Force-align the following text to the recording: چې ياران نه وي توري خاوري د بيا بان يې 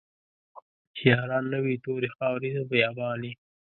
چې 0.95 1.03
ياران 1.13 1.43
نه 1.53 1.59
وي 1.63 1.75
توري 1.83 2.09
خاوري 2.17 2.49
د 2.55 2.59
بيا 2.71 2.89
بان 2.97 3.19
يې 3.27 3.33